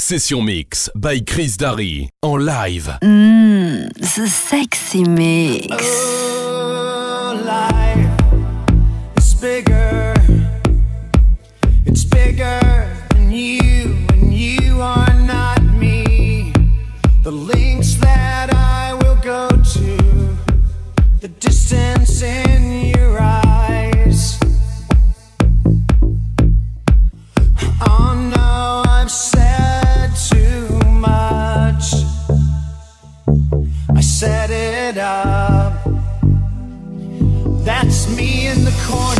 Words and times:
Session 0.00 0.42
Mix 0.42 0.88
by 0.94 1.20
Chris 1.20 1.58
Darry 1.58 2.08
en 2.22 2.38
live. 2.38 2.98
Mmm, 3.02 3.92
the 3.92 4.26
sexy 4.28 5.04
mix. 5.04 5.68
Oh, 5.70 7.38
life 7.44 8.08
is 9.18 9.34
bigger. 9.34 10.14
It's 11.84 12.04
bigger 12.04 12.96
than 13.10 13.30
you, 13.30 13.94
and 14.12 14.32
you 14.32 14.80
are 14.80 15.12
not 15.26 15.62
me. 15.62 16.50
The 17.22 17.30
links 17.30 17.94
that 17.96 18.54
I 18.54 18.94
will 18.94 19.16
go 19.16 19.48
to, 19.50 19.96
the 21.20 21.28
distance 21.28 22.22
in 22.22 22.96
your 22.96 23.18
eyes. 23.20 24.40
Oh 27.82 28.14
no, 28.34 28.82
I've 28.86 29.10
said 29.10 29.39
set 34.20 34.50
it 34.50 34.98
up. 34.98 35.72
That's 37.64 38.14
me 38.14 38.48
in 38.48 38.66
the 38.66 38.76
corner. 38.86 39.19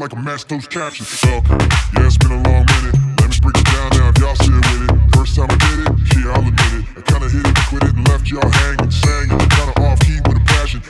like 0.00 0.14
I 0.14 0.20
matched 0.20 0.48
those 0.48 0.66
captions. 0.66 1.08
Uh, 1.24 1.40
yeah, 1.94 2.06
it's 2.06 2.16
been 2.18 2.32
a 2.32 2.42
long 2.42 2.64
minute. 2.66 2.94
Let 3.20 3.30
me 3.30 3.36
break 3.42 3.58
it 3.58 3.66
down 3.66 3.90
now 3.98 4.08
if 4.10 4.18
y'all 4.18 4.36
sit 4.36 4.54
with 4.54 4.90
it. 4.90 5.16
First 5.16 5.36
time 5.36 5.48
I 5.50 5.56
did 5.56 5.78
it, 5.86 6.16
yeah, 6.16 6.32
I'll 6.32 6.46
admit 6.46 6.72
it. 6.78 6.84
I 6.96 7.00
kinda 7.02 7.28
hit 7.28 7.46
it, 7.46 7.56
quit 7.68 7.82
it, 7.82 7.94
and 7.96 8.08
left 8.08 8.28
y'all 8.28 8.50
hanging. 8.50 8.90
Sang 8.90 9.30
it, 9.30 9.50
kinda 9.50 9.72
off 9.82 9.98
key 10.00 10.20
with 10.26 10.36
a 10.36 10.44
passion. 10.46 10.82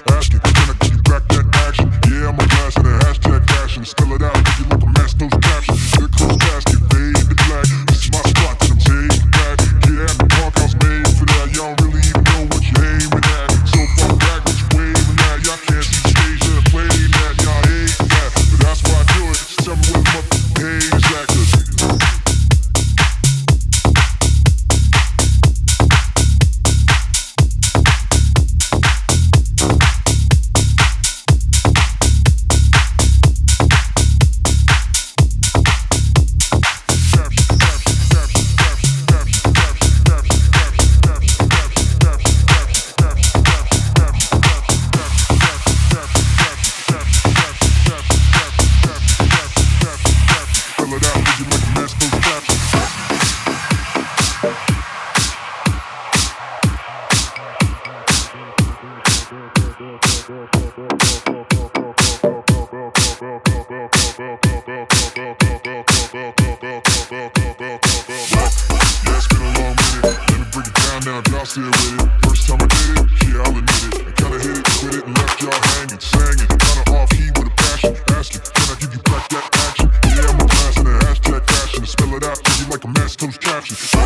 action. 83.59 83.98